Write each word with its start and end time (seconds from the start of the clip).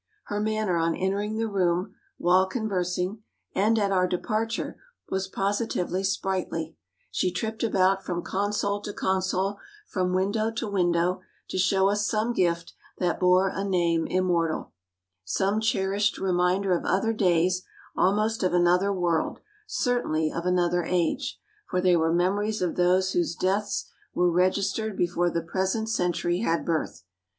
Her 0.23 0.39
manner 0.41 0.77
on 0.77 0.95
entering 0.95 1.37
the 1.37 1.47
room, 1.47 1.93
while 2.17 2.47
conversing, 2.47 3.21
and 3.53 3.77
at 3.77 3.91
our 3.91 4.07
departure, 4.07 4.77
was 5.09 5.27
positively 5.27 6.03
sprightly; 6.03 6.75
she 7.11 7.31
tripped 7.31 7.61
about 7.61 8.03
from 8.03 8.23
console 8.23 8.81
to 8.81 8.93
console, 8.93 9.57
from 9.87 10.15
window 10.15 10.49
to 10.53 10.67
window, 10.67 11.21
to 11.51 11.57
show 11.59 11.87
us 11.87 12.07
some 12.07 12.33
gift 12.33 12.73
that 12.97 13.19
bore 13.19 13.49
a 13.49 13.63
name 13.63 14.07
immortal, 14.07 14.73
some 15.23 15.59
cherished 15.61 16.17
reminder 16.17 16.75
of 16.75 16.83
other 16.83 17.13
days 17.13 17.61
almost 17.95 18.41
of 18.41 18.55
another 18.55 18.91
world, 18.91 19.39
certainly 19.67 20.31
of 20.31 20.47
another 20.47 20.81
age; 20.83 21.39
for 21.69 21.79
they 21.79 21.95
were 21.95 22.11
memories 22.11 22.59
of 22.63 22.75
those 22.75 23.11
whose 23.11 23.35
deaths 23.35 23.91
were 24.15 24.31
registered 24.31 24.97
before 24.97 25.29
the 25.29 25.43
present 25.43 25.87
century 25.89 26.39
had 26.39 26.65
birth.... 26.65 27.03